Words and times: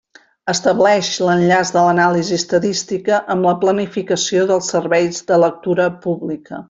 Estableix 0.51 1.09
l'enllaç 1.25 1.73
de 1.75 1.83
l'anàlisi 1.87 2.33
estadística 2.37 3.19
amb 3.35 3.47
la 3.51 3.53
planificació 3.65 4.47
dels 4.53 4.71
serveis 4.77 5.21
de 5.31 5.41
lectura 5.45 5.89
pública. 6.09 6.59